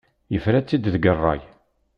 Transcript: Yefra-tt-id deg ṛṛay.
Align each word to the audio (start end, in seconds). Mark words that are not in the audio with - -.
Yefra-tt-id 0.33 0.85
deg 0.93 1.05
ṛṛay. 1.17 1.41